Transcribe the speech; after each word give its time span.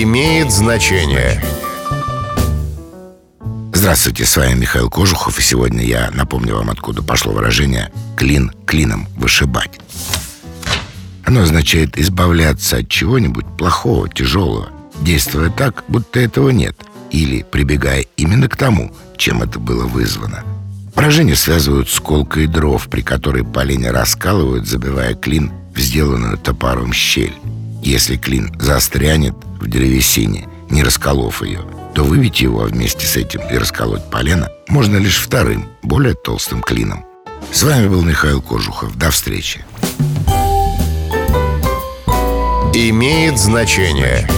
имеет 0.00 0.50
значение. 0.50 1.42
Здравствуйте, 3.74 4.24
с 4.24 4.36
вами 4.36 4.60
Михаил 4.60 4.88
Кожухов, 4.88 5.38
и 5.38 5.42
сегодня 5.42 5.84
я 5.84 6.10
напомню 6.12 6.56
вам, 6.56 6.70
откуда 6.70 7.02
пошло 7.02 7.32
выражение 7.32 7.92
«клин 8.16 8.52
клином 8.64 9.06
вышибать». 9.16 9.80
Оно 11.24 11.42
означает 11.42 11.98
избавляться 11.98 12.78
от 12.78 12.88
чего-нибудь 12.88 13.44
плохого, 13.58 14.08
тяжелого, 14.08 14.70
действуя 15.02 15.50
так, 15.50 15.84
будто 15.88 16.20
этого 16.20 16.48
нет, 16.50 16.76
или 17.10 17.42
прибегая 17.42 18.06
именно 18.16 18.48
к 18.48 18.56
тому, 18.56 18.94
чем 19.18 19.42
это 19.42 19.58
было 19.58 19.84
вызвано. 19.84 20.42
Выражение 20.94 21.36
связывают 21.36 21.90
с 21.90 22.00
колкой 22.00 22.46
дров, 22.46 22.88
при 22.88 23.02
которой 23.02 23.44
поленья 23.44 23.92
раскалывают, 23.92 24.66
забивая 24.66 25.14
клин 25.14 25.52
в 25.74 25.80
сделанную 25.80 26.38
топором 26.38 26.92
щель. 26.92 27.34
Если 27.82 28.16
клин 28.16 28.54
застрянет 28.60 29.34
в 29.58 29.66
древесине, 29.66 30.48
не 30.70 30.84
расколов 30.84 31.42
ее, 31.42 31.62
то 31.96 32.04
выбить 32.04 32.40
его 32.40 32.60
вместе 32.60 33.04
с 33.04 33.16
этим 33.16 33.40
и 33.50 33.58
расколоть 33.58 34.08
полено 34.08 34.48
можно 34.68 34.96
лишь 34.98 35.18
вторым, 35.18 35.68
более 35.82 36.14
толстым 36.14 36.62
клином. 36.62 37.04
С 37.50 37.64
вами 37.64 37.88
был 37.88 38.02
Михаил 38.02 38.40
Кожухов. 38.40 38.96
До 38.96 39.10
встречи. 39.10 39.64
Имеет 42.72 43.36
значение. 43.36 44.28